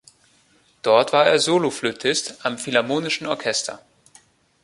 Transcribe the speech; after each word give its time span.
Dort 0.81 1.13
war 1.13 1.27
er 1.27 1.37
Soloflötist 1.37 2.43
am 2.43 2.57
Philharmonischen 2.57 3.27
Orchester. 3.27 3.85